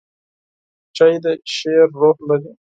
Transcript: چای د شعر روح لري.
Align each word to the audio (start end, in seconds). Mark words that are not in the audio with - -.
چای 0.95 1.13
د 1.23 1.25
شعر 1.55 1.87
روح 1.99 2.17
لري. 2.27 2.51